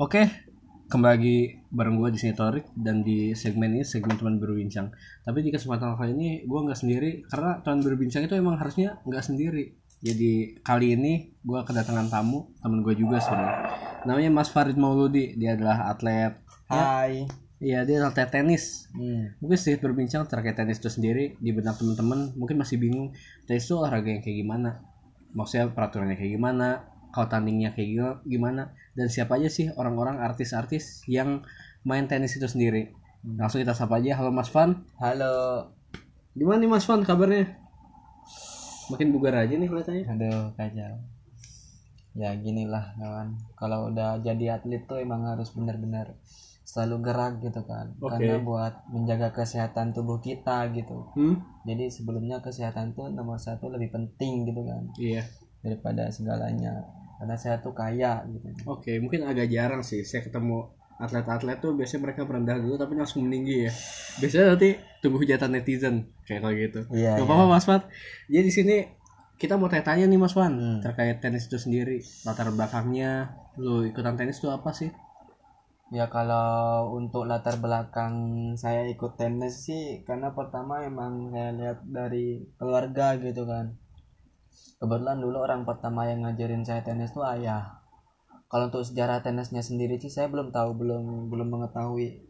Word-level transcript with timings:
Oke, 0.00 0.24
kembali 0.88 1.12
lagi 1.12 1.38
bareng 1.68 2.00
gue 2.00 2.16
di 2.16 2.18
sini 2.24 2.32
Torik 2.32 2.64
dan 2.72 3.04
di 3.04 3.36
segmen 3.36 3.76
ini 3.76 3.84
segmen 3.84 4.16
teman 4.16 4.40
berbincang. 4.40 4.88
Tapi 5.20 5.44
di 5.44 5.52
kesempatan 5.52 6.00
kali 6.00 6.16
ini 6.16 6.28
gue 6.48 6.60
nggak 6.64 6.80
sendiri 6.80 7.28
karena 7.28 7.60
teman 7.60 7.84
berbincang 7.84 8.24
itu 8.24 8.32
emang 8.32 8.56
harusnya 8.56 8.96
nggak 9.04 9.20
sendiri. 9.20 9.76
Jadi 10.00 10.64
kali 10.64 10.96
ini 10.96 11.36
gue 11.44 11.60
kedatangan 11.60 12.08
tamu 12.08 12.56
teman 12.64 12.80
gue 12.80 12.96
juga 12.96 13.20
sebenarnya. 13.20 13.68
Namanya 14.08 14.30
Mas 14.32 14.48
Farid 14.48 14.80
Mauludi. 14.80 15.36
Dia 15.36 15.60
adalah 15.60 15.92
atlet. 15.92 16.40
Hai. 16.72 17.28
Iya 17.60 17.84
dia 17.84 18.00
atlet 18.08 18.32
tenis. 18.32 18.88
Hmm. 18.96 19.36
Mungkin 19.44 19.60
sedikit 19.60 19.92
berbincang 19.92 20.24
terkait 20.24 20.56
tenis 20.56 20.80
itu 20.80 20.88
sendiri 20.88 21.36
di 21.36 21.52
benak 21.52 21.76
teman-teman 21.76 22.32
mungkin 22.40 22.56
masih 22.56 22.80
bingung 22.80 23.12
tenis 23.44 23.68
itu 23.68 23.76
olahraga 23.76 24.08
yang 24.08 24.24
kayak 24.24 24.40
gimana. 24.40 24.80
Maksudnya 25.36 25.68
peraturannya 25.68 26.16
kayak 26.16 26.32
gimana, 26.40 26.91
kalau 27.12 27.28
tandingnya 27.28 27.70
kayak 27.70 27.88
gi- 27.88 28.20
gimana 28.30 28.62
dan 28.92 29.06
siapa 29.06 29.36
aja 29.36 29.46
sih 29.46 29.68
orang-orang 29.70 30.18
artis-artis 30.18 31.04
yang 31.06 31.44
main 31.82 32.06
tenis 32.06 32.34
itu 32.34 32.44
sendiri. 32.44 32.92
Langsung 33.22 33.60
kita 33.60 33.70
sapa 33.70 33.96
aja. 33.96 34.16
Halo 34.16 34.30
Mas 34.30 34.48
Fan. 34.48 34.82
Halo. 34.96 35.68
Gimana 36.32 36.58
nih 36.58 36.68
Mas 36.68 36.82
Fan 36.82 37.02
kabarnya? 37.02 37.54
Makin 38.88 39.08
bugar 39.10 39.38
aja 39.38 39.52
nih 39.52 39.68
kelihatannya. 39.68 40.04
Aduh, 40.08 40.42
kacau. 40.52 40.94
Ya 42.12 42.34
ginilah 42.34 42.92
kawan. 42.94 43.38
Kalau 43.54 43.88
udah 43.88 44.20
jadi 44.20 44.58
atlet 44.58 44.84
tuh 44.84 44.98
emang 44.98 45.24
harus 45.24 45.48
benar-benar 45.50 46.18
selalu 46.62 46.96
gerak 47.02 47.40
gitu 47.40 47.62
kan. 47.62 47.94
Oke. 47.96 48.10
Karena 48.12 48.36
buat 48.38 48.74
menjaga 48.88 49.32
kesehatan 49.32 49.92
tubuh 49.92 50.18
kita 50.18 50.68
gitu. 50.72 51.08
Hmm? 51.14 51.40
Jadi 51.62 51.88
sebelumnya 51.88 52.38
kesehatan 52.38 52.92
tuh 52.92 53.08
nomor 53.08 53.38
satu 53.38 53.70
lebih 53.70 53.90
penting 53.90 54.44
gitu 54.44 54.66
kan 54.66 54.82
Iya. 54.98 55.22
Daripada 55.62 56.10
segalanya. 56.10 56.82
Karena 57.22 57.38
saya 57.38 57.62
tuh 57.62 57.72
kaya 57.72 58.26
gitu. 58.26 58.50
Oke, 58.66 58.98
mungkin 58.98 59.22
agak 59.24 59.46
jarang 59.46 59.86
sih 59.86 60.02
saya 60.02 60.26
ketemu 60.26 60.66
atlet-atlet 61.02 61.58
tuh 61.58 61.74
biasanya 61.74 62.10
mereka 62.10 62.22
merendah 62.22 62.58
dulu 62.62 62.74
tapi 62.78 62.94
langsung 62.94 63.26
meninggi 63.26 63.66
ya. 63.66 63.72
Biasanya 64.22 64.44
nanti 64.54 64.68
tunggu 65.02 65.18
hujatan 65.22 65.50
netizen 65.54 66.14
kayak 66.26 66.40
kalau 66.42 66.54
gitu. 66.54 66.80
Iya. 66.94 67.18
Gak 67.18 67.22
iya. 67.22 67.26
apa-apa 67.26 67.44
Mas 67.50 67.66
Fat. 67.66 67.82
Jadi 68.30 68.44
di 68.46 68.52
sini 68.52 68.76
kita 69.38 69.58
mau 69.58 69.66
tanya-tanya 69.66 70.06
nih 70.06 70.20
Mas 70.22 70.38
Wan 70.38 70.54
Hmm. 70.54 70.78
terkait 70.78 71.18
tenis 71.18 71.50
itu 71.50 71.58
sendiri. 71.58 71.98
Latar 72.22 72.46
belakangnya, 72.54 73.34
lu 73.58 73.82
ikutan 73.82 74.14
tenis 74.14 74.38
itu 74.38 74.46
apa 74.54 74.70
sih? 74.70 74.94
Ya 75.92 76.08
kalau 76.08 76.94
untuk 76.96 77.28
latar 77.28 77.60
belakang 77.60 78.14
saya 78.56 78.88
ikut 78.88 79.18
tenis 79.20 79.68
sih 79.68 80.06
karena 80.08 80.32
pertama 80.32 80.80
emang 80.86 81.34
saya 81.34 81.52
lihat 81.52 81.78
dari 81.84 82.48
keluarga 82.56 83.18
gitu 83.18 83.44
kan. 83.44 83.76
Kebetulan 84.82 85.18
dulu 85.22 85.46
orang 85.46 85.62
pertama 85.62 86.10
yang 86.10 86.26
ngajarin 86.26 86.66
saya 86.66 86.82
tenis 86.82 87.14
tuh 87.14 87.22
ayah. 87.22 87.78
Kalau 88.50 88.68
untuk 88.68 88.84
sejarah 88.84 89.22
tenisnya 89.24 89.64
sendiri 89.64 89.96
sih 89.96 90.12
saya 90.12 90.28
belum 90.28 90.52
tahu, 90.52 90.76
belum 90.76 91.32
belum 91.32 91.48
mengetahui. 91.48 92.28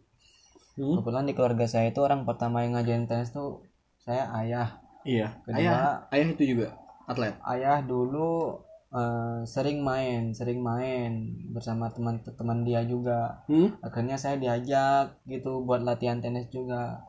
Hmm? 0.79 1.01
Kebetulan 1.01 1.25
di 1.29 1.35
keluarga 1.35 1.67
saya 1.67 1.91
itu 1.91 2.01
orang 2.01 2.23
pertama 2.29 2.63
yang 2.63 2.79
ngajarin 2.79 3.09
tenis 3.09 3.33
tuh 3.33 3.65
saya 4.05 4.29
ayah. 4.39 4.79
Iya. 5.03 5.35
Kedua- 5.43 5.59
Ayah, 5.59 6.07
ayah 6.15 6.27
itu 6.31 6.45
juga 6.55 6.69
atlet. 7.11 7.35
Ayah 7.43 7.83
dulu 7.83 8.61
eh, 8.93 9.41
sering 9.49 9.81
main, 9.81 10.37
sering 10.37 10.61
main 10.61 11.33
bersama 11.49 11.89
teman-teman 11.89 12.61
dia 12.63 12.85
juga. 12.85 13.41
Hmm? 13.49 13.73
akhirnya 13.81 14.21
saya 14.21 14.37
diajak 14.37 15.17
gitu 15.25 15.65
buat 15.65 15.81
latihan 15.81 16.21
tenis 16.21 16.53
juga 16.53 17.01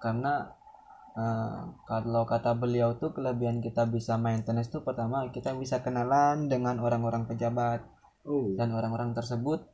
karena 0.00 0.48
eh, 1.18 1.58
kalau 1.90 2.22
kata 2.22 2.54
beliau 2.54 2.94
tuh 3.02 3.10
kelebihan 3.16 3.58
kita 3.58 3.90
bisa 3.90 4.14
main 4.24 4.40
tenis 4.46 4.70
tuh 4.70 4.86
pertama 4.86 5.26
kita 5.34 5.50
bisa 5.58 5.82
kenalan 5.82 6.46
dengan 6.46 6.78
orang-orang 6.78 7.26
pejabat 7.26 7.82
Oh. 8.28 8.52
dan 8.60 8.68
orang-orang 8.76 9.16
tersebut 9.16 9.64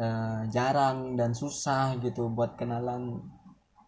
eh, 0.00 0.40
jarang 0.48 1.20
dan 1.20 1.36
susah 1.36 2.00
gitu 2.00 2.32
buat 2.32 2.56
kenalan 2.56 3.20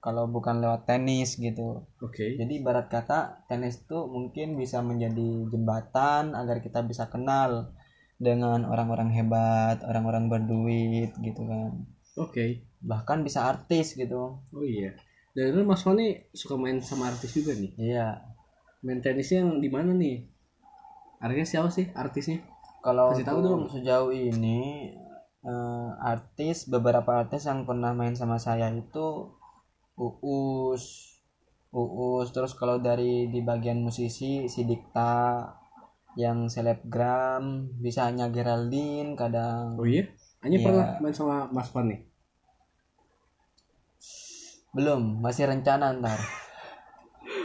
kalau 0.05 0.29
bukan 0.29 0.61
lewat 0.61 0.85
tenis 0.85 1.41
gitu 1.41 1.81
Oke. 2.05 2.37
jadi 2.37 2.61
ibarat 2.61 2.93
kata 2.93 3.49
tenis 3.49 3.89
tuh 3.89 4.05
mungkin 4.05 4.61
bisa 4.61 4.85
menjadi 4.85 5.49
jembatan 5.49 6.37
agar 6.37 6.61
kita 6.61 6.85
bisa 6.85 7.09
kenal 7.09 7.73
dengan 8.19 8.63
orang-orang 8.65 9.11
hebat, 9.11 9.83
orang-orang 9.83 10.31
berduit 10.31 11.11
gitu 11.19 11.43
kan. 11.45 11.83
Oke. 12.15 12.63
Bahkan 12.79 13.27
bisa 13.27 13.51
artis 13.51 13.99
gitu. 13.99 14.39
Oh 14.39 14.65
iya. 14.65 14.95
Dan 15.35 15.51
itu 15.51 15.61
Mas 15.63 15.83
Wan 15.83 15.99
nih 15.99 16.31
suka 16.31 16.55
main 16.55 16.79
sama 16.79 17.11
artis 17.11 17.35
juga 17.35 17.53
nih. 17.53 17.75
Iya. 17.75 18.23
Main 18.81 19.03
tenisnya 19.03 19.43
yang 19.43 19.59
di 19.59 19.67
mana 19.67 19.91
nih? 19.91 20.31
Artisnya 21.19 21.49
siapa 21.59 21.69
sih 21.69 21.87
artisnya? 21.91 22.39
Kalau 22.81 23.11
Kasih 23.11 23.27
tahu 23.27 23.39
dong. 23.41 23.63
sejauh 23.67 24.13
ini 24.13 24.93
eh, 25.41 25.89
artis 25.99 26.69
beberapa 26.69 27.19
artis 27.19 27.45
yang 27.45 27.65
pernah 27.65 27.91
main 27.91 28.15
sama 28.15 28.37
saya 28.37 28.71
itu 28.71 29.35
Uus, 29.95 30.85
Uus. 31.71 32.29
Terus 32.31 32.53
kalau 32.55 32.79
dari 32.79 33.27
di 33.27 33.41
bagian 33.41 33.79
musisi 33.79 34.47
si 34.47 34.61
Dikta 34.63 35.43
yang 36.15 36.47
selebgram 36.47 37.75
bisa 37.75 38.07
hanya 38.07 38.31
Geraldine 38.31 39.19
kadang 39.19 39.75
Oh 39.75 39.87
iya. 39.87 40.07
Hanya 40.43 40.59
Iya. 40.59 40.65
pernah 40.65 40.87
main 41.01 41.15
sama 41.15 41.51
Mas 41.51 41.71
Wan 41.71 41.91
nih. 41.91 42.01
Belum 44.75 45.23
masih 45.23 45.47
rencana 45.49 45.95
ntar 46.03 46.19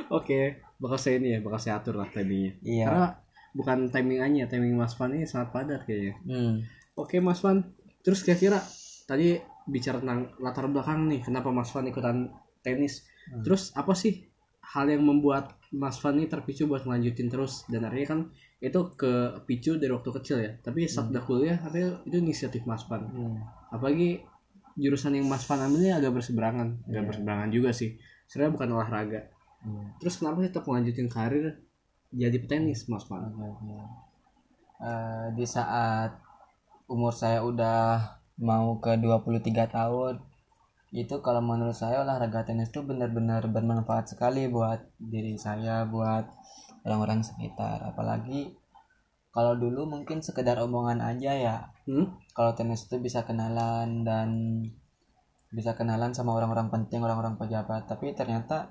Oke, 0.09 0.57
bakal 0.81 0.97
saya 0.97 1.21
ini 1.21 1.37
ya, 1.37 1.39
bakal 1.39 1.61
saya 1.61 1.77
atur 1.77 1.93
lah 2.01 2.09
timingnya. 2.09 2.57
iya 2.65 2.85
Karena 2.89 3.07
bukan 3.53 3.77
timing 3.93 4.19
Anya, 4.25 4.45
timing 4.49 4.73
Mas 4.73 4.97
Fan 4.97 5.13
ini 5.13 5.29
sangat 5.29 5.53
padat 5.53 5.85
kayaknya. 5.85 6.17
hmm. 6.25 6.53
Oke 6.97 7.21
Mas 7.21 7.39
Fan, 7.39 7.61
terus 8.01 8.25
kira-kira 8.25 8.57
tadi 9.05 9.37
bicara 9.69 10.01
tentang 10.01 10.33
latar 10.41 10.65
belakang 10.65 11.05
nih, 11.05 11.21
kenapa 11.21 11.53
Mas 11.53 11.69
Fan 11.69 11.85
ikutan 11.85 12.33
tenis? 12.65 13.05
Hmm. 13.29 13.45
Terus 13.45 13.69
apa 13.77 13.93
sih 13.93 14.25
hal 14.73 14.89
yang 14.89 15.05
membuat 15.05 15.55
Mas 15.69 16.01
Fan 16.01 16.17
ini 16.17 16.25
terpicu 16.25 16.65
buat 16.65 16.83
ngelanjutin 16.89 17.29
terus? 17.29 17.69
Dan 17.69 17.85
akhirnya 17.85 18.07
kan 18.09 18.19
itu 18.59 18.79
kepicu 18.97 19.77
dari 19.77 19.93
waktu 19.93 20.09
kecil 20.09 20.37
ya. 20.41 20.51
Tapi 20.57 20.89
saat 20.89 21.13
udah 21.13 21.21
kuliah, 21.21 21.57
artinya 21.61 22.01
itu 22.01 22.17
inisiatif 22.17 22.65
Mas 22.65 22.81
Fan. 22.89 23.05
Hmm. 23.05 23.37
Apalagi 23.69 24.25
jurusan 24.79 25.19
yang 25.19 25.27
Mas 25.27 25.43
Fan 25.43 25.59
ambilnya 25.59 25.99
agak 25.99 26.15
berseberangan, 26.15 26.87
agak 26.87 27.03
Iya. 27.03 27.07
berseberangan 27.07 27.49
juga 27.51 27.69
sih. 27.75 27.99
Sebenarnya 28.25 28.53
bukan 28.55 28.69
olahraga. 28.79 29.21
Hmm. 29.59 29.91
Terus 29.99 30.15
kenapa 30.15 30.39
tetap 30.41 30.63
melanjutin 30.63 31.11
karir 31.11 31.59
jadi 32.09 32.37
petenis 32.39 32.87
Mas 32.87 33.03
Fan? 33.03 33.27
Oke, 33.27 33.43
oke. 33.43 33.75
Eh, 34.79 35.27
di 35.35 35.43
saat 35.43 36.15
umur 36.87 37.11
saya 37.11 37.43
udah 37.43 37.99
mau 38.39 38.79
ke 38.79 38.95
23 38.95 39.67
tahun 39.67 40.23
itu 40.89 41.21
kalau 41.21 41.43
menurut 41.43 41.75
saya 41.75 42.01
olahraga 42.01 42.47
tenis 42.47 42.71
itu 42.71 42.81
benar-benar 42.81 43.45
bermanfaat 43.45 44.09
sekali 44.09 44.47
buat 44.49 44.79
diri 44.97 45.37
saya 45.37 45.85
buat 45.85 46.25
orang-orang 46.81 47.21
sekitar 47.21 47.83
apalagi 47.83 48.55
kalau 49.29 49.53
dulu 49.53 49.85
mungkin 49.85 50.23
sekedar 50.23 50.57
omongan 50.57 51.03
aja 51.03 51.35
ya 51.35 51.55
Hmm? 51.89 52.05
kalau 52.37 52.53
tenis 52.53 52.85
itu 52.85 53.01
bisa 53.01 53.25
kenalan 53.25 54.05
dan 54.05 54.29
bisa 55.49 55.73
kenalan 55.73 56.13
sama 56.13 56.37
orang-orang 56.37 56.69
penting 56.69 57.01
orang-orang 57.01 57.41
pejabat 57.41 57.89
tapi 57.89 58.13
ternyata 58.13 58.69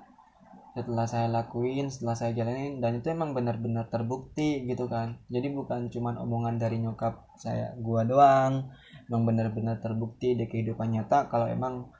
setelah 0.71 1.03
saya 1.03 1.27
lakuin 1.27 1.91
setelah 1.91 2.15
saya 2.15 2.31
jalanin 2.31 2.79
dan 2.79 3.03
itu 3.03 3.11
emang 3.11 3.35
benar-benar 3.35 3.91
terbukti 3.91 4.63
gitu 4.63 4.87
kan 4.87 5.19
jadi 5.27 5.51
bukan 5.51 5.91
cuman 5.91 6.15
omongan 6.15 6.55
dari 6.55 6.79
nyokap 6.79 7.27
saya 7.35 7.75
gua 7.83 8.07
doang 8.07 8.71
emang 9.11 9.27
benar-benar 9.27 9.83
terbukti 9.83 10.39
di 10.39 10.47
kehidupan 10.47 10.95
nyata 10.95 11.27
kalau 11.27 11.51
emang 11.51 11.91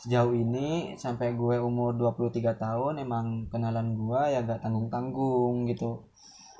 sejauh 0.00 0.32
ini 0.32 0.96
sampai 0.96 1.36
gue 1.36 1.60
umur 1.60 1.92
23 2.00 2.56
tahun 2.56 3.04
emang 3.04 3.52
kenalan 3.52 3.92
gua 3.92 4.32
ya 4.32 4.40
gak 4.40 4.64
tanggung-tanggung 4.64 5.68
gitu 5.68 6.08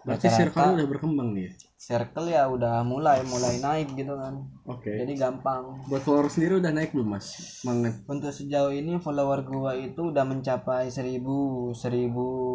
Berarti 0.03 0.29
circle 0.29 0.75
udah 0.83 0.89
berkembang 0.91 1.31
nih. 1.34 1.47
ya? 1.47 1.53
Circle 1.82 2.28
ya 2.28 2.47
udah 2.47 2.81
mulai 2.82 3.19
mulai 3.25 3.59
naik 3.59 3.91
gitu 3.93 4.15
kan 4.15 4.38
Oke. 4.65 4.94
jadi 4.94 5.19
gampang 5.19 5.82
Buat 5.84 6.00
follower 6.00 6.31
sendiri 6.31 6.55
udah 6.56 6.70
naik 6.70 6.90
belum 6.90 7.11
mas? 7.11 7.58
Banget. 7.61 8.06
untuk 8.06 8.31
sejauh 8.31 8.70
ini 8.70 8.96
follower 8.96 9.43
gua 9.43 9.75
itu 9.75 9.99
udah 10.06 10.23
mencapai 10.23 10.87
1000 10.87 11.19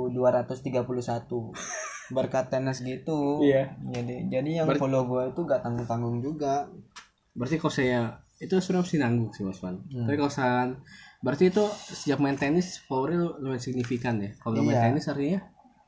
1231 0.07 1.27
berkat 2.15 2.45
tenis 2.47 2.79
gitu 2.79 3.43
Iya. 3.43 3.75
jadi 3.85 4.15
jadi 4.31 4.49
yang 4.57 4.67
Ber- 4.67 4.79
follow 4.79 5.03
gua 5.03 5.27
itu 5.27 5.43
gak 5.43 5.59
tanggung 5.59 5.83
tanggung 5.85 6.17
juga 6.19 6.63
Berarti 7.33 7.59
kalau 7.59 7.69
saya 7.69 8.01
itu 8.37 8.53
sebenarnya 8.55 8.81
mesti 8.83 8.97
nanggung 8.97 9.29
sih 9.29 9.43
mas 9.43 9.59
Van. 9.59 9.77
Hmm. 9.83 10.05
Tapi 10.05 10.15
kalau 10.15 10.29
saya 10.31 10.73
berarti 11.19 11.43
itu 11.47 11.61
sejak 11.91 12.17
main 12.17 12.33
tenis 12.33 12.81
followernya 12.81 13.37
lumayan 13.37 13.57
signifikan 13.59 14.17
ya. 14.17 14.33
Kalau 14.35 14.55
nggak 14.55 14.65
main 14.65 14.73
Iya. 14.73 14.85
tenis 14.87 15.05
artinya 15.05 15.39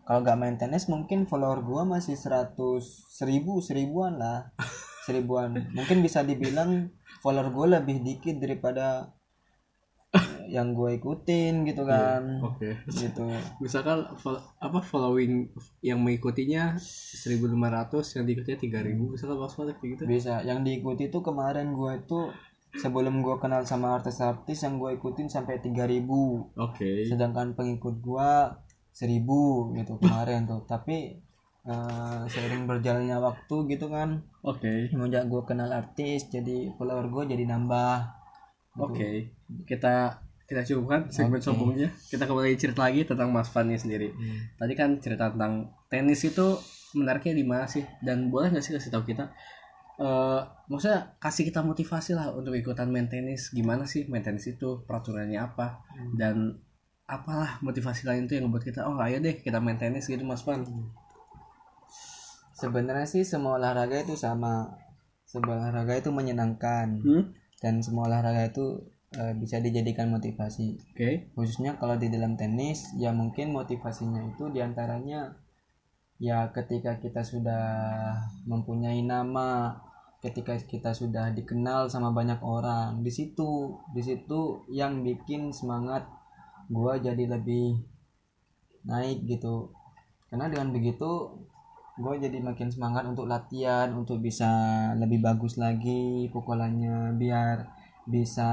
kalau 0.09 0.25
gak 0.25 0.41
main 0.41 0.57
tenis 0.57 0.89
mungkin 0.89 1.29
follower 1.29 1.61
gua 1.61 1.85
masih 1.85 2.17
100 2.17 2.57
seribu 3.13 3.61
seribuan 3.61 4.17
lah 4.17 4.49
seribuan 5.05 5.69
mungkin 5.77 6.01
bisa 6.01 6.25
dibilang 6.25 6.89
follower 7.21 7.53
gua 7.53 7.77
lebih 7.77 8.01
dikit 8.01 8.41
daripada 8.41 9.13
yang 10.49 10.73
gue 10.73 10.97
ikutin 10.97 11.61
gitu 11.69 11.85
kan 11.85 12.41
Oke. 12.41 12.81
gitu 12.89 13.29
Misalkan 13.61 14.09
apa 14.57 14.79
following 14.81 15.53
yang 15.85 16.01
mengikutinya 16.01 16.73
1500 16.81 18.17
yang 18.17 18.25
diikutinya 18.25 18.57
3000 18.57 19.13
misalkan 19.13 19.37
kayak 19.77 19.89
gitu. 19.93 20.03
bisa 20.09 20.41
yang 20.41 20.65
diikuti 20.65 21.13
tuh 21.13 21.21
kemarin 21.21 21.77
gue 21.77 22.01
itu 22.01 22.33
sebelum 22.81 23.21
gue 23.21 23.37
kenal 23.37 23.61
sama 23.69 24.01
artis-artis 24.01 24.65
yang 24.65 24.81
gue 24.81 24.97
ikutin 24.97 25.29
sampai 25.29 25.61
3000 25.61 26.57
Oke. 26.57 27.05
sedangkan 27.05 27.53
pengikut 27.53 28.01
gue 28.01 28.29
1000 28.99 29.79
gitu 29.79 29.93
kemarin 30.03 30.43
tuh 30.43 30.67
tapi 30.67 31.15
eh, 31.63 32.21
seiring 32.27 32.67
berjalannya 32.67 33.17
waktu 33.23 33.55
gitu 33.71 33.87
kan 33.87 34.19
Oke. 34.43 34.91
semenjak 34.91 35.31
gue 35.31 35.41
kenal 35.47 35.71
artis 35.71 36.27
jadi 36.27 36.75
follower 36.75 37.07
gue 37.07 37.31
jadi 37.31 37.47
nambah 37.47 38.19
Oke. 38.79 39.35
Kita 39.67 40.23
kita 40.49 40.61
cukupkan 40.65 41.11
segmen 41.13 41.37
Oke. 41.37 41.45
sombongnya. 41.45 41.89
Kita 42.09 42.25
kembali 42.25 42.57
cerita 42.57 42.87
lagi 42.87 43.05
tentang 43.05 43.29
Mas 43.29 43.51
Fanny 43.51 43.77
sendiri. 43.77 44.13
Tadi 44.57 44.73
kan 44.73 44.97
cerita 44.97 45.29
tentang 45.29 45.69
tenis 45.91 46.25
itu 46.25 46.57
menariknya 46.97 47.33
di 47.37 47.45
mana 47.45 47.65
sih? 47.69 47.85
Dan 48.01 48.33
boleh 48.33 48.49
nggak 48.49 48.63
sih 48.63 48.73
kasih 48.73 48.89
tahu 48.89 49.05
kita 49.05 49.29
eh 49.99 50.41
maksudnya 50.71 51.11
kasih 51.19 51.51
kita 51.51 51.59
motivasi 51.59 52.15
lah 52.15 52.31
untuk 52.31 52.55
ikutan 52.55 52.87
main 52.87 53.11
tenis 53.11 53.51
gimana 53.51 53.83
sih 53.83 54.07
main 54.07 54.23
tenis 54.23 54.47
itu 54.47 54.79
peraturannya 54.87 55.35
apa 55.35 55.83
dan 56.15 56.55
apalah 57.09 57.57
motivasi 57.65 58.05
kalian 58.05 58.29
tuh 58.29 58.37
yang 58.37 58.45
membuat 58.45 58.69
kita 58.69 58.85
oh 58.85 59.01
ayo 59.01 59.17
deh 59.17 59.41
kita 59.41 59.57
main 59.57 59.81
tenis 59.81 60.05
gitu 60.05 60.21
Mas 60.21 60.45
Fan 60.45 60.61
sebenarnya 62.59 63.07
sih 63.07 63.23
semua 63.23 63.55
olahraga 63.55 64.03
itu 64.03 64.19
sama. 64.19 64.75
Semua 65.23 65.55
olahraga 65.55 65.95
itu 65.95 66.11
menyenangkan. 66.11 66.99
Hmm? 66.99 67.23
dan 67.59 67.83
semua 67.83 68.07
olahraga 68.07 68.49
itu 68.49 68.65
eh, 69.15 69.35
bisa 69.35 69.59
dijadikan 69.59 70.07
motivasi. 70.09 70.79
Oke. 70.95 71.31
Khususnya 71.35 71.75
kalau 71.75 71.99
di 71.99 72.07
dalam 72.07 72.39
tenis 72.39 72.95
ya 72.95 73.11
mungkin 73.11 73.51
motivasinya 73.51 74.23
itu 74.31 74.47
di 74.49 74.63
antaranya 74.63 75.35
ya 76.19 76.51
ketika 76.51 76.99
kita 76.99 77.23
sudah 77.23 77.63
mempunyai 78.47 79.03
nama 79.03 79.79
ketika 80.19 80.59
kita 80.59 80.91
sudah 80.91 81.31
dikenal 81.35 81.87
sama 81.91 82.11
banyak 82.15 82.39
orang. 82.43 83.03
Di 83.03 83.11
situ 83.11 83.75
di 83.91 84.01
situ 84.03 84.63
yang 84.71 85.03
bikin 85.03 85.51
semangat 85.51 86.07
gua 86.69 86.97
jadi 86.97 87.25
lebih 87.25 87.81
naik 88.85 89.25
gitu. 89.25 89.73
Karena 90.29 90.47
dengan 90.47 90.69
begitu 90.71 91.09
gue 91.99 92.13
jadi 92.15 92.39
makin 92.39 92.71
semangat 92.71 93.03
untuk 93.03 93.27
latihan 93.27 93.91
untuk 93.91 94.23
bisa 94.23 94.47
lebih 94.95 95.19
bagus 95.19 95.59
lagi 95.59 96.31
pukulannya 96.31 97.11
biar 97.19 97.67
bisa 98.07 98.47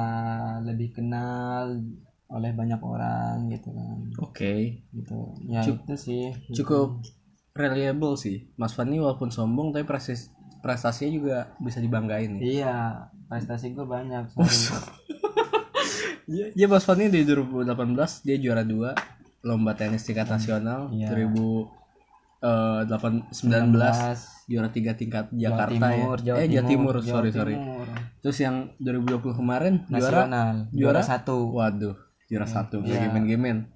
lebih 0.67 0.99
kenal 0.99 1.79
oleh 2.27 2.51
banyak 2.51 2.81
orang 2.83 3.47
gitu 3.55 3.71
kan. 3.71 3.99
Oke. 4.19 4.83
Gitu. 4.91 5.19
Ya 5.47 5.63
Cuk- 5.63 5.87
itu 5.87 5.95
sih. 5.95 6.25
cukup 6.59 6.99
reliable 7.55 8.19
sih. 8.19 8.51
Mas 8.59 8.75
Fanny 8.75 8.99
walaupun 8.99 9.31
sombong 9.31 9.71
tapi 9.71 9.87
prestasi 9.87 10.35
prestasinya 10.59 11.13
juga 11.15 11.37
bisa 11.63 11.79
dibanggain 11.79 12.41
nih. 12.41 12.61
Iya 12.67 13.07
prestasi 13.31 13.71
gue 13.79 13.87
banyak 13.87 14.27
Iya, 16.27 16.51
yeah, 16.59 16.69
Mas 16.69 16.83
Fanny 16.83 17.07
di 17.07 17.23
2018 17.23 18.27
dia 18.27 18.37
juara 18.43 18.67
dua 18.67 18.99
lomba 19.47 19.79
tenis 19.79 20.03
tingkat 20.03 20.27
nasional. 20.27 20.91
Iya. 20.91 21.15
2019 21.15 22.43
juara 24.51 24.69
tiga 24.71 24.93
tingkat 24.99 25.31
Jakarta 25.31 25.71
Timur, 25.71 26.19
ya. 26.23 26.35
Jawa 26.35 26.37
eh 26.43 26.49
Jawa 26.51 26.67
Timur, 26.67 26.95
Jawa 26.99 27.07
sorry 27.07 27.31
sorry. 27.31 27.55
Timur. 27.55 27.87
Terus 28.23 28.39
yang 28.43 28.57
2020 28.83 29.39
kemarin 29.39 29.75
juara 29.87 30.27
nasional 30.27 30.55
juara? 30.75 30.99
juara 30.99 31.01
satu 31.03 31.37
waduh, 31.55 31.97
juara 32.27 32.47
satu 32.47 32.83
Iya. 32.83 33.07
gemen-gemen. 33.07 33.71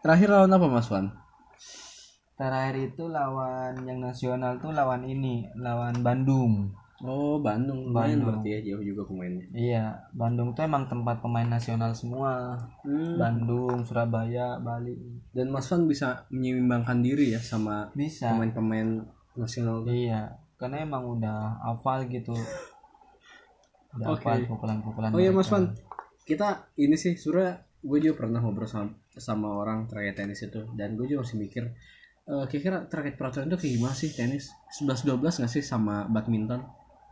Terakhir 0.00 0.28
lawan 0.32 0.52
apa 0.52 0.66
Mas 0.68 0.88
Wan? 0.88 1.12
terakhir 2.34 2.90
itu 2.90 3.06
lawan 3.06 3.78
yang 3.86 4.02
nasional 4.02 4.58
tuh 4.58 4.74
lawan 4.74 5.06
ini 5.06 5.46
lawan 5.54 6.02
Bandung 6.02 6.74
Oh, 7.04 7.36
Bandung. 7.36 7.84
Lumayan 7.84 7.92
Bandung. 8.16 8.40
berarti 8.40 8.48
ya 8.50 8.60
jauh 8.64 8.80
juga 8.82 9.02
pemainnya. 9.04 9.44
iya 9.52 9.84
Bandung 10.10 10.50
tuh 10.50 10.62
emang 10.62 10.84
tempat 10.84 11.20
pemain 11.20 11.44
nasional 11.46 11.92
semua 11.92 12.56
Hmm. 12.80 13.14
Bandung 13.14 13.80
Surabaya 13.82 14.56
Bali 14.56 14.96
Dan 15.28 15.48
Mas 15.48 15.68
Wan 15.68 15.84
bisa 15.84 16.08
menyeimbangkan 16.28 16.98
diri 16.98 17.30
ya 17.30 17.40
sama 17.40 17.92
bisa 17.92 18.28
pemain-pemain 18.30 19.04
nasional. 19.34 19.84
iya 19.86 20.32
karena 20.54 20.80
emang 20.80 21.04
udah 21.10 21.38
hafal 21.62 22.06
gitu 22.06 22.32
udah 23.92 24.06
Oke. 24.10 24.24
hafal 24.24 24.48
pukulan-pukulan 24.48 25.10
Oh 25.10 25.20
iya 25.20 25.30
Mas. 25.30 25.48
Wan, 25.48 25.76
kita 26.22 26.48
ini 26.74 26.94
sih 26.94 27.14
sebenarnya 27.14 27.52
gue 27.78 27.98
juga 28.00 28.14
pernah 28.18 28.40
ngobrol 28.40 28.64
sama, 28.64 28.88
sama 29.10 29.48
orang 29.54 29.84
terkait 29.84 30.16
tenis 30.16 30.40
itu 30.40 30.64
dan 30.72 30.94
gue 30.94 31.04
juga 31.04 31.20
masih 31.20 31.36
mikir 31.38 31.64
eh 32.24 32.44
kira-kira 32.48 32.88
terkait 32.88 33.14
peraturan 33.14 33.46
itu 33.46 33.58
kayak 33.58 33.72
gimana 33.74 33.92
sih 33.92 34.08
tenis 34.08 34.48
11-12 34.74 35.20
nggak 35.20 35.52
sih 35.52 35.60
sama 35.60 36.08
badminton 36.08 36.64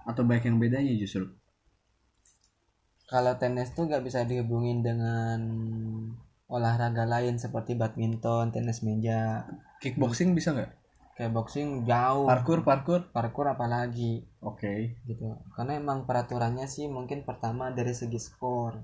atau 0.08 0.22
baik 0.26 0.48
yang 0.48 0.58
bedanya 0.58 0.92
justru? 0.94 1.30
Kalau 3.06 3.36
tenis 3.36 3.76
tuh 3.76 3.90
gak 3.92 4.02
bisa 4.02 4.24
dihubungin 4.24 4.80
dengan 4.80 5.38
olahraga 6.52 7.08
lain 7.08 7.40
seperti 7.40 7.72
badminton 7.76 8.52
tenis 8.52 8.84
meja. 8.84 9.48
Kickboxing 9.80 10.36
bisa 10.36 10.52
nggak? 10.52 10.70
Kayak 11.16 11.32
boxing 11.32 11.84
jauh. 11.88 12.28
Parkour 12.28 12.60
parkour? 12.64 13.08
Parkour 13.12 13.52
apalagi. 13.52 14.24
Oke. 14.44 15.00
Gitu. 15.08 15.28
Karena 15.56 15.80
emang 15.80 16.04
peraturannya 16.04 16.68
sih 16.68 16.88
mungkin 16.88 17.24
pertama 17.24 17.72
dari 17.72 17.96
segi 17.96 18.20
skor. 18.20 18.80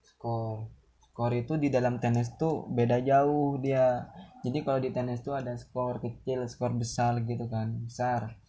Skor. 0.00 0.68
Skor 1.00 1.32
itu 1.32 1.56
di 1.60 1.68
dalam 1.68 2.00
tenis 2.00 2.36
tuh 2.36 2.68
beda 2.68 3.00
jauh 3.04 3.60
dia. 3.60 4.08
Jadi 4.44 4.60
kalau 4.60 4.80
di 4.80 4.92
tenis 4.92 5.24
tuh 5.24 5.36
ada 5.36 5.56
skor 5.56 6.04
kecil 6.04 6.44
skor 6.48 6.76
besar 6.76 7.20
gitu 7.24 7.48
kan. 7.48 7.84
Besar 7.84 8.43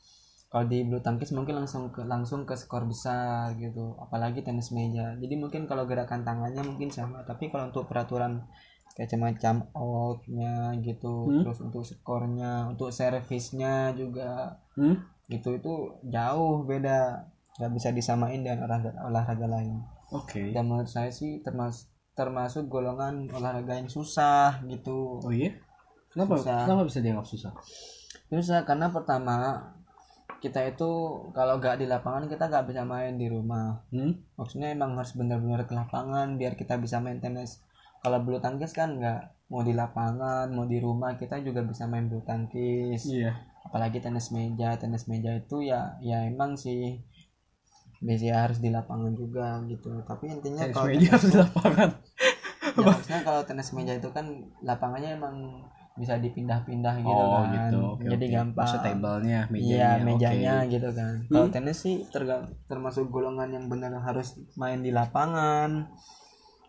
kalau 0.55 0.71
di 0.71 0.87
bulu 0.87 1.03
tangkis 1.03 1.35
mungkin 1.35 1.59
langsung 1.59 1.91
ke 1.91 2.07
langsung 2.07 2.47
ke 2.47 2.55
skor 2.55 2.87
besar 2.87 3.51
gitu. 3.59 3.91
Apalagi 3.99 4.39
tenis 4.39 4.71
meja. 4.71 5.11
Jadi 5.19 5.35
mungkin 5.35 5.67
kalau 5.67 5.83
gerakan 5.83 6.23
tangannya 6.23 6.63
mungkin 6.63 6.87
sama. 6.87 7.27
Tapi 7.27 7.51
kalau 7.51 7.75
untuk 7.75 7.91
peraturan 7.91 8.39
kayak 8.95 9.11
semacam 9.11 9.67
outnya 9.75 10.71
gitu 10.79 11.27
Hmm. 11.27 11.43
terus 11.43 11.59
untuk 11.59 11.83
skornya 11.83 12.71
untuk 12.71 12.87
servisnya 12.95 13.91
juga 13.99 14.55
hmm? 14.79 15.27
gitu 15.27 15.59
itu 15.59 15.73
jauh 16.07 16.63
beda. 16.63 17.27
Nggak 17.59 17.71
bisa 17.75 17.91
disamain 17.91 18.39
dengan 18.39 18.63
olahraga 18.63 18.95
olahraga 19.03 19.47
lain. 19.51 19.83
Oke. 20.15 20.55
Dan 20.55 20.71
menurut 20.71 20.87
saya 20.87 21.11
sih 21.11 21.43
termasuk 21.43 21.91
termasuk 22.15 22.71
golongan 22.71 23.27
olahraga 23.27 23.75
yang 23.75 23.91
susah 23.91 24.63
gitu. 24.71 25.19
Oh 25.19 25.35
iya? 25.35 25.51
Kenapa? 26.15 26.39
Susah. 26.39 26.63
kenapa 26.63 26.87
bisa 26.87 27.03
dianggap 27.03 27.27
susah? 27.27 27.51
Susah 28.31 28.63
karena 28.63 28.87
pertama 28.87 29.35
kita 30.45 30.61
itu 30.69 30.89
kalau 31.33 31.57
nggak 31.57 31.81
di 31.81 31.89
lapangan 31.89 32.29
kita 32.29 32.45
nggak 32.45 32.65
bisa 32.69 32.81
main 32.85 33.17
di 33.17 33.25
rumah. 33.25 33.81
Hmm? 33.89 34.13
maksudnya 34.37 34.69
emang 34.69 34.93
harus 34.93 35.17
benar-benar 35.17 35.65
ke 35.65 35.73
lapangan 35.73 36.37
biar 36.37 36.53
kita 36.53 36.77
bisa 36.77 37.01
main 37.01 37.17
tenis 37.17 37.65
kalau 38.05 38.21
bulu 38.21 38.37
tangkis 38.37 38.77
kan 38.77 39.01
nggak 39.01 39.49
mau 39.49 39.65
di 39.65 39.73
lapangan 39.73 40.49
mau 40.53 40.69
di 40.69 40.77
rumah 40.77 41.17
kita 41.17 41.41
juga 41.41 41.65
bisa 41.65 41.89
main 41.89 42.05
bulu 42.05 42.21
tangkis. 42.21 43.09
Iya. 43.09 43.33
Apalagi 43.65 43.97
tenis 43.97 44.29
meja 44.29 44.77
tenis 44.77 45.09
meja 45.09 45.33
itu 45.33 45.65
ya 45.65 45.97
ya 46.05 46.21
emang 46.29 46.53
sih 46.53 47.01
biasanya 48.05 48.45
harus 48.45 48.61
di 48.61 48.69
lapangan 48.69 49.17
juga 49.17 49.57
gitu. 49.65 49.89
Tapi 50.05 50.29
intinya 50.29 50.69
tenis 50.69 50.75
kalau 50.77 50.87
meja 50.93 50.97
tenis, 51.01 51.13
harus 51.17 51.27
di 51.33 51.37
lapangan. 51.41 51.89
Ya, 52.75 52.83
maksudnya 52.91 53.21
kalau 53.23 53.41
tenis 53.47 53.69
meja 53.71 53.93
itu 53.95 54.09
kan 54.11 54.25
lapangannya 54.59 55.15
emang 55.15 55.63
bisa 55.95 56.19
dipindah-pindah 56.19 56.95
gitu 56.99 57.15
oh 57.15 57.43
kan. 57.43 57.53
gitu. 57.55 57.79
Oke 57.95 58.07
jadi 58.11 58.25
oke. 58.27 58.35
gampang. 58.35 58.65
Maksudnya 58.67 58.85
tablenya 58.91 59.39
mejanya 59.47 59.71
iya 59.71 59.89
mejanya 60.03 60.55
gitu. 60.67 60.89
kan. 60.91 61.15
Kalau 61.31 61.47
tenis 61.51 61.77
sih 61.79 61.95
termasuk 62.67 63.07
golongan 63.07 63.49
yang 63.55 63.65
benar 63.71 63.95
harus 64.03 64.35
main 64.59 64.83
di 64.83 64.91
lapangan. 64.91 65.87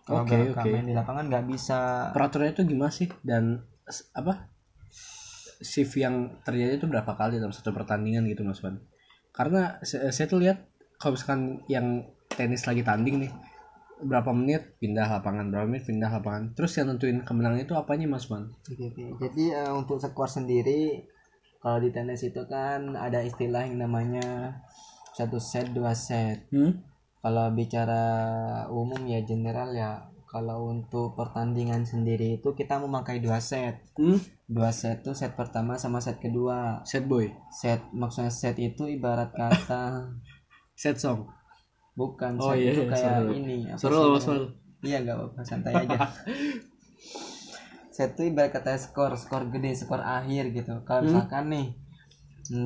Kalau 0.07 0.23
nggak 0.23 0.55
oke. 0.55 0.71
main 0.71 0.87
di 0.87 0.95
lapangan 0.95 1.27
nggak 1.27 1.47
bisa. 1.51 2.11
Peraturannya 2.15 2.55
itu 2.55 2.63
gimana 2.63 2.93
sih? 2.95 3.11
Dan 3.27 3.59
apa? 4.15 4.47
Shift 5.57 5.97
yang 5.97 6.37
terjadi 6.45 6.77
itu 6.77 6.87
berapa 6.87 7.17
kali 7.17 7.41
dalam 7.41 7.51
satu 7.51 7.73
pertandingan 7.73 8.29
gitu 8.29 8.45
mas 8.45 8.61
Wan 8.61 8.77
karena 9.37 9.77
saya, 9.85 10.09
saya 10.09 10.27
tuh 10.33 10.41
lihat 10.41 10.65
kalau 10.97 11.13
misalkan 11.13 11.61
yang 11.69 12.09
tenis 12.33 12.65
lagi 12.65 12.81
tanding 12.81 13.29
nih 13.29 13.33
berapa 13.97 14.29
menit 14.37 14.77
pindah 14.77 15.09
lapangan 15.09 15.49
berapa 15.49 15.65
menit 15.65 15.89
pindah 15.89 16.13
lapangan 16.21 16.53
terus 16.53 16.77
yang 16.77 16.93
nentuin 16.93 17.25
kemenangan 17.25 17.65
itu 17.65 17.73
apanya 17.73 18.05
mas 18.05 18.29
Wan 18.29 18.53
Oke, 18.69 18.93
oke. 18.93 19.05
Jadi 19.25 19.45
eh, 19.57 19.73
untuk 19.73 19.97
skor 19.97 20.29
sendiri 20.29 21.09
kalau 21.65 21.81
di 21.81 21.91
tenis 21.91 22.23
itu 22.23 22.45
kan 22.47 22.95
ada 22.95 23.25
istilah 23.25 23.65
yang 23.65 23.83
namanya 23.83 24.61
satu 25.17 25.41
set 25.41 25.73
dua 25.73 25.97
set. 25.97 26.47
hmm? 26.53 26.79
Kalau 27.25 27.51
bicara 27.57 28.05
umum 28.71 29.03
ya 29.09 29.25
general 29.25 29.73
ya 29.73 30.05
kalau 30.29 30.69
untuk 30.69 31.17
pertandingan 31.17 31.83
sendiri 31.89 32.39
itu 32.39 32.53
kita 32.53 32.77
memakai 32.77 33.19
dua 33.25 33.41
set. 33.41 33.81
Hmm? 33.97 34.21
Dua 34.45 34.71
set 34.71 35.03
itu 35.03 35.17
set 35.17 35.33
pertama 35.35 35.81
sama 35.81 35.99
set 36.05 36.21
kedua. 36.21 36.85
set 36.85 37.09
boy 37.09 37.33
Set 37.49 37.81
maksudnya 37.97 38.31
set 38.31 38.61
itu 38.61 38.85
ibarat 38.87 39.33
kata 39.33 40.13
set 40.79 41.01
song 41.01 41.27
bukan 41.97 42.37
Oh, 42.37 42.53
iya, 42.53 42.71
itu 42.71 42.83
iya, 42.83 42.91
kayak 42.93 43.13
sorry. 43.19 43.33
ini 43.35 43.57
mas 43.67 43.81
namanya? 43.81 44.29
Wan 44.29 44.43
iya 44.83 44.97
nggak 45.01 45.17
apa-apa 45.17 45.41
santai 45.43 45.73
aja 45.75 45.99
set 47.91 48.13
tuh 48.13 48.25
ibarat 48.25 48.53
kata 48.53 48.77
skor 48.77 49.17
skor 49.17 49.49
gede 49.49 49.73
skor 49.73 49.99
akhir 49.99 50.53
gitu 50.53 50.77
kalau 50.85 51.01
Hmm. 51.01 51.09
misalkan 51.11 51.45
nih 51.49 51.67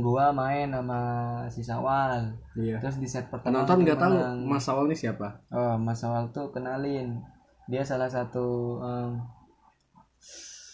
gua 0.01 0.29
main 0.31 0.69
sama 0.69 1.01
si 1.47 1.63
Sawal 1.63 2.35
Iya. 2.53 2.77
terus 2.79 2.99
di 2.99 3.07
set 3.07 3.31
pertama 3.31 3.63
Penonton 3.63 3.79
nggak 3.81 3.97
tahu. 3.97 4.15
Mas 4.43 4.67
Awal 4.67 4.85
ini 4.85 4.97
siapa? 4.99 5.41
oh 5.49 5.79
Mas 5.79 5.97
Sawal 5.97 6.29
tuh 6.29 6.51
kenalin 6.51 7.23
dia 7.65 7.81
salah 7.81 8.11
satu 8.11 8.45
em, 8.79 9.23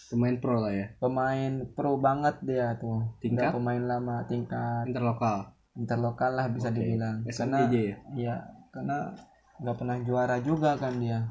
Pemain 0.07 0.35
pro 0.37 0.57
lah 0.57 0.71
ya. 0.71 0.87
pemain 0.97 1.51
pro 1.69 1.99
banget 1.99 2.39
dia 2.41 2.73
tuh 2.75 3.03
Tingkat? 3.19 3.51
Udah 3.51 3.55
pemain 3.55 3.83
lama 3.85 4.23
tingkat 4.25 4.87
Interlokal. 4.87 5.51
Interlokal 5.77 6.33
lah 6.33 6.49
bisa 6.49 6.73
Oke. 6.73 6.81
dibilang 6.81 7.21
SMJJ 7.29 7.73
ya? 7.77 7.95
Iya, 8.17 8.35
karena 8.73 9.13
nggak 9.61 9.77
pernah 9.77 9.97
juara 10.01 10.37
juga 10.41 10.73
kan 10.75 10.97
dia. 10.97 11.29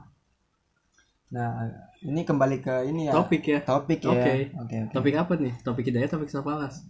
Nah, 1.35 1.67
ini 2.07 2.23
kembali 2.23 2.63
ke 2.63 2.87
ini 2.87 3.11
ya. 3.11 3.13
Topik 3.19 3.43
ya. 3.43 3.61
Topik 3.67 4.01
ya. 4.07 4.15
Oke. 4.15 4.33
Oke, 4.63 4.77
oke. 4.87 4.95
Topik 4.95 5.15
apa 5.19 5.33
nih? 5.35 5.55
Topik 5.67 5.85
hidayah, 5.91 6.11
topik 6.11 6.31
sapalas. 6.31 6.87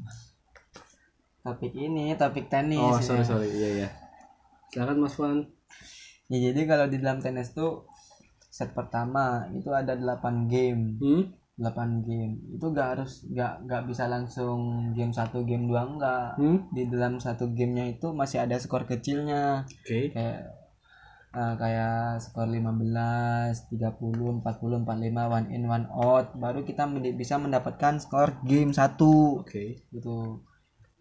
Topik 1.40 1.72
ini, 1.72 2.12
topik 2.20 2.52
tenis. 2.52 2.80
Oh, 2.82 3.00
ya. 3.00 3.04
sorry 3.04 3.24
sorry. 3.24 3.48
Iya 3.48 3.68
iya. 3.80 3.88
Silakan 4.68 5.00
Mas 5.00 5.16
Wan. 5.16 5.48
Ya, 6.26 6.38
jadi 6.52 6.60
kalau 6.68 6.90
di 6.90 7.00
dalam 7.00 7.22
tenis 7.22 7.54
tuh 7.54 7.86
set 8.50 8.74
pertama 8.76 9.48
itu 9.54 9.72
ada 9.72 9.96
8 9.96 10.52
game. 10.52 11.00
Hmm? 11.00 11.22
8 11.56 12.04
game. 12.04 12.36
Itu 12.52 12.72
gak 12.76 12.88
harus 12.96 13.24
gak 13.32 13.64
gak 13.64 13.88
bisa 13.88 14.04
langsung 14.06 14.92
game 14.92 15.12
1, 15.12 15.32
game 15.48 15.64
2 15.68 15.92
enggak. 15.96 16.36
Hmm? 16.36 16.58
Di 16.72 16.88
dalam 16.92 17.16
satu 17.16 17.52
gamenya 17.56 17.96
itu 17.96 18.12
masih 18.12 18.44
ada 18.44 18.60
skor 18.60 18.84
kecilnya. 18.84 19.64
Oke. 19.64 20.12
kayak 20.12 20.52
eh, 21.36 21.54
kayak 21.60 22.20
skor 22.20 22.48
15, 22.48 23.72
30, 23.72 24.40
40, 24.40 24.84
45 24.84 25.36
one 25.36 25.48
in 25.52 25.68
one 25.68 25.86
out 25.92 26.32
baru 26.32 26.64
kita 26.64 26.88
bisa 27.12 27.36
mendapatkan 27.36 28.00
skor 28.00 28.40
game 28.48 28.72
1 28.72 28.96
Oke. 29.44 29.84
gitu 29.92 30.40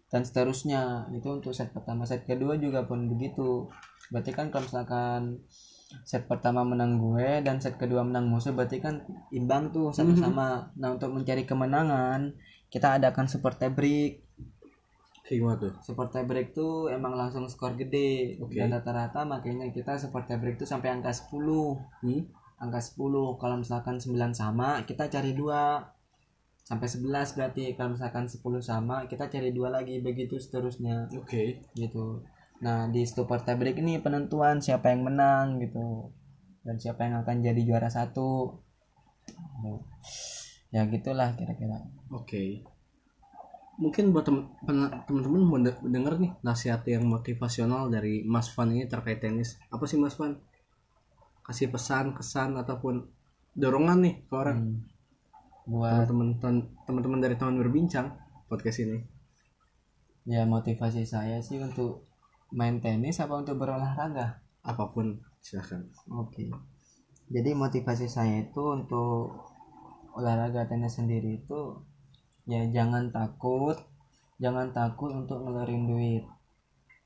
dan 0.06 0.22
seterusnya 0.22 1.10
itu 1.10 1.26
untuk 1.26 1.50
set 1.50 1.74
pertama 1.74 2.06
set 2.06 2.28
kedua 2.28 2.54
juga 2.60 2.86
pun 2.86 3.10
begitu 3.10 3.66
berarti 4.14 4.30
kan 4.30 4.54
kalau 4.54 4.64
misalkan 4.68 5.42
set 6.02 6.26
pertama 6.26 6.66
menang 6.66 6.98
gue 6.98 7.40
dan 7.46 7.62
set 7.62 7.78
kedua 7.80 8.02
menang 8.02 8.28
musuh 8.28 8.52
berarti 8.52 8.82
kan 8.82 9.06
imbang 9.30 9.70
tuh 9.70 9.94
satu 9.94 10.12
sama 10.18 10.68
nah 10.76 10.92
untuk 10.92 11.14
mencari 11.14 11.46
kemenangan 11.48 12.34
kita 12.66 12.98
adakan 12.98 13.26
super 13.30 13.54
tie 13.54 13.70
break. 13.70 14.26
Kayak 15.26 15.36
gimana 15.42 15.56
tuh? 15.58 15.72
Super 15.82 16.06
tie 16.10 16.22
break 16.26 16.54
tuh 16.54 16.86
emang 16.90 17.14
langsung 17.18 17.46
skor 17.50 17.74
gede. 17.74 18.38
Oke. 18.42 18.58
dan 18.58 18.74
rata-rata 18.74 19.26
makanya 19.26 19.70
kita 19.70 19.98
super 19.98 20.22
tie 20.26 20.38
break 20.38 20.58
tuh 20.58 20.68
sampai 20.68 20.92
angka 20.94 21.10
10 21.14 21.32
Hmm? 22.02 22.22
angka 22.56 22.80
10 22.80 23.36
kalau 23.36 23.56
misalkan 23.60 23.96
9 24.00 24.32
sama 24.34 24.82
kita 24.86 25.08
cari 25.10 25.32
dua. 25.34 25.82
Sampai 26.66 26.90
11 26.90 27.38
berarti 27.38 27.78
kalau 27.78 27.94
misalkan 27.94 28.26
10 28.26 28.42
sama 28.58 29.06
kita 29.06 29.30
cari 29.30 29.54
dua 29.54 29.70
lagi 29.70 30.02
begitu 30.02 30.34
seterusnya. 30.38 31.06
Oke. 31.14 31.62
gitu 31.78 32.22
nah 32.64 32.88
di 32.88 33.04
super 33.04 33.44
tie 33.44 33.56
break 33.58 33.84
ini 33.84 34.00
penentuan 34.00 34.64
siapa 34.64 34.88
yang 34.92 35.04
menang 35.04 35.60
gitu 35.60 36.08
dan 36.64 36.80
siapa 36.80 37.04
yang 37.04 37.20
akan 37.20 37.44
jadi 37.44 37.60
juara 37.62 37.92
satu 37.92 38.58
ya 40.72 40.84
gitulah 40.88 41.32
kira-kira 41.36 41.82
Oke. 42.14 42.62
Mungkin 43.76 44.08
buat 44.14 44.24
teman-teman 44.24 45.68
denger 45.84 46.14
nih 46.16 46.32
nasihat 46.40 46.80
yang 46.88 47.04
motivasional 47.04 47.92
dari 47.92 48.24
Mas 48.24 48.48
Van 48.56 48.72
ini 48.72 48.88
terkait 48.88 49.20
tenis. 49.20 49.60
Apa 49.68 49.84
sih 49.84 50.00
Mas 50.00 50.16
Van? 50.16 50.38
Kasih 51.44 51.68
pesan, 51.68 52.16
kesan 52.16 52.56
ataupun 52.56 53.04
dorongan 53.52 54.00
nih 54.00 54.14
ke 54.24 54.32
orang 54.32 54.58
Hmm. 54.62 54.80
buat 55.66 56.06
teman-teman 56.86 57.18
dari 57.20 57.34
teman 57.34 57.58
berbincang 57.58 58.14
podcast 58.46 58.86
ini. 58.86 59.02
ya 60.26 60.42
motivasi 60.42 61.06
saya 61.06 61.38
sih 61.42 61.58
untuk 61.58 62.05
main 62.54 62.78
tenis 62.78 63.18
apa 63.18 63.34
untuk 63.34 63.58
berolahraga 63.58 64.42
Apa 64.66 64.90
pun 64.90 65.22
silahkan. 65.38 65.86
Oke. 66.10 66.50
Jadi 67.30 67.54
motivasi 67.54 68.06
saya 68.10 68.42
itu 68.42 68.62
untuk 68.74 69.46
olahraga 70.14 70.66
tenis 70.66 70.98
sendiri 70.98 71.42
itu 71.42 71.82
ya 72.46 72.66
jangan 72.70 73.10
takut, 73.10 73.78
jangan 74.42 74.70
takut 74.74 75.14
untuk 75.14 75.42
ngeluarin 75.42 75.86
duit. 75.86 76.24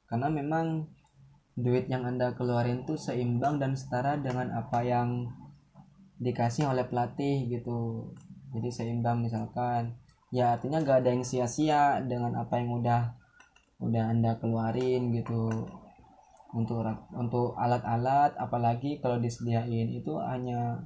Karena 0.08 0.32
memang 0.32 0.88
duit 1.56 1.88
yang 1.92 2.08
Anda 2.08 2.32
keluarin 2.32 2.88
tuh 2.88 2.96
seimbang 2.96 3.60
dan 3.60 3.76
setara 3.76 4.16
dengan 4.16 4.52
apa 4.56 4.80
yang 4.80 5.28
dikasih 6.20 6.68
oleh 6.68 6.88
pelatih 6.88 7.48
gitu. 7.48 8.12
Jadi 8.56 8.68
seimbang 8.72 9.20
misalkan 9.24 9.96
ya 10.30 10.56
artinya 10.56 10.80
gak 10.80 11.04
ada 11.04 11.10
yang 11.12 11.26
sia-sia 11.26 12.00
dengan 12.06 12.38
apa 12.38 12.56
yang 12.60 12.70
udah 12.80 13.19
udah 13.80 14.12
Anda 14.12 14.36
keluarin 14.36 15.12
gitu 15.16 15.48
untuk 16.52 16.82
untuk 17.14 17.54
alat-alat 17.54 18.34
apalagi 18.36 18.98
kalau 18.98 19.22
disediain 19.22 19.88
itu 19.90 20.18
hanya 20.18 20.82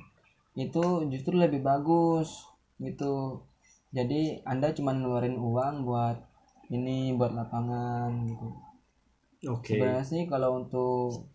itu 0.55 1.09
justru 1.09 1.41
lebih 1.41 1.65
bagus 1.65 2.47
gitu 2.79 3.41
jadi 3.95 4.45
anda 4.45 4.77
cuma 4.77 4.93
ngeluarin 4.93 5.41
uang 5.41 5.89
buat 5.89 6.21
ini 6.69 7.17
buat 7.17 7.33
lapangan 7.33 8.13
gitu 8.29 8.49
Oke. 9.49 9.73
sebenarnya 9.73 10.05
sih 10.05 10.23
kalau 10.29 10.61
untuk 10.61 11.33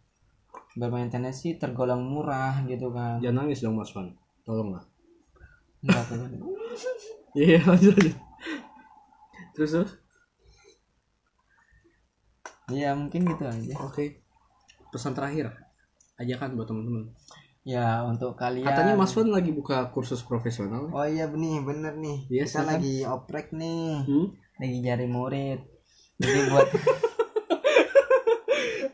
bermain 0.77 1.09
tenis 1.09 1.41
sih 1.41 1.57
tergolong 1.57 2.05
murah 2.05 2.61
gitu 2.69 2.93
kan 2.93 3.17
Jangan 3.21 3.45
nangis 3.45 3.61
dong 3.61 3.77
Mas 3.77 3.91
Van. 3.93 4.09
Tolonglah. 4.45 4.83
Enggak. 5.85 6.05
Iya, 7.37 7.61
lanjut. 7.61 7.93
Terus 9.53 9.69
terus. 9.69 9.91
Ya 12.71 12.91
mungkin 12.91 13.25
gitu 13.25 13.43
aja 13.43 13.73
Oke. 13.79 14.21
Pesan 14.89 15.11
terakhir. 15.11 15.53
Ajakan 16.15 16.53
buat 16.53 16.65
teman-teman. 16.65 17.09
ya 17.61 18.01
untuk 18.03 18.33
kalian 18.33 18.65
Katanya 18.65 18.95
Mas 18.95 19.11
Van 19.11 19.27
lagi 19.27 19.51
buka 19.51 19.89
kursus 19.89 20.21
profesional. 20.21 20.87
oh 20.87 21.03
iya 21.03 21.25
benih 21.25 21.59
bener 21.59 21.93
nih 21.93 22.25
Iya, 22.27 22.43
kita 22.43 22.51
silakan. 22.55 22.69
lagi 22.73 22.95
oprek 23.05 23.47
nih 23.51 23.85
Hmm? 24.01 24.27
lagi 24.55 24.77
cari 24.81 25.07
murid 25.07 25.59
jadi 26.17 26.39
buat 26.47 26.67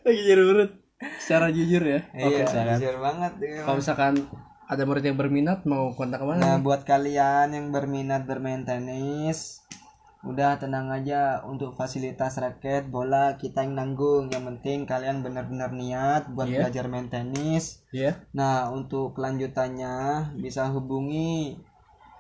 Lagi 0.02 0.22
jadi 0.24 0.44
urut. 0.44 0.72
Secara 1.18 1.50
jujur 1.50 1.82
ya. 1.82 2.00
Iya 2.12 2.46
silakan. 2.46 2.78
jujur 2.78 2.98
banget 3.00 3.34
ya. 3.40 3.58
Kalau 3.64 3.76
misalkan 3.76 4.14
ada 4.64 4.84
murid 4.84 5.04
yang 5.04 5.16
berminat 5.16 5.60
mau 5.64 5.90
kontak 5.92 6.20
ke 6.20 6.26
mana? 6.26 6.42
Nah, 6.42 6.58
buat 6.60 6.82
kalian 6.84 7.50
yang 7.50 7.68
berminat 7.70 8.24
bermain 8.24 8.62
tenis, 8.62 9.62
udah 10.26 10.58
tenang 10.58 10.90
aja 10.90 11.40
untuk 11.46 11.78
fasilitas 11.78 12.42
raket, 12.42 12.90
bola 12.90 13.38
kita 13.38 13.62
yang 13.62 13.78
nanggung. 13.78 14.28
Yang 14.34 14.44
penting 14.50 14.80
kalian 14.84 15.22
benar-benar 15.22 15.70
niat 15.72 16.34
buat 16.34 16.50
Iya. 16.50 16.66
belajar 16.66 16.86
main 16.90 17.08
tenis. 17.08 17.86
Iya. 17.94 18.18
Nah, 18.34 18.74
untuk 18.74 19.14
kelanjutannya 19.14 19.96
bisa 20.38 20.68
hubungi 20.74 21.62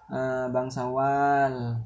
eh, 0.05 0.45
Bang 0.53 0.69
Sawal, 0.69 1.81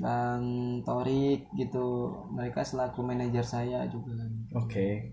Bang 0.00 0.44
Torik 0.80 1.44
gitu. 1.54 2.08
Mereka 2.32 2.64
selaku 2.64 3.04
manajer 3.04 3.44
saya 3.44 3.84
juga. 3.86 4.16
Oke. 4.56 5.12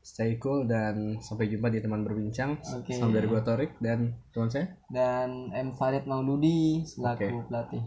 Stay 0.00 0.40
cool 0.40 0.64
dan 0.64 1.20
sampai 1.20 1.52
jumpa 1.52 1.68
di 1.68 1.84
teman 1.84 2.00
berbincang. 2.02 2.56
Oke. 2.80 2.96
Salam 2.96 3.12
dari 3.12 3.28
gua 3.28 3.44
Torik 3.44 3.76
dan 3.84 4.16
teman 4.32 4.48
saya 4.48 4.72
Dan 4.88 5.52
M 5.52 5.76
Farid 5.76 6.08
Mauludi 6.08 6.82
selaku 6.88 7.44
Oke. 7.44 7.46
pelatih. 7.52 7.84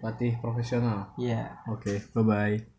pelatih 0.00 0.32
profesional. 0.40 1.12
Iya. 1.20 1.60
Oke, 1.68 2.00
bye 2.16 2.24
bye. 2.24 2.73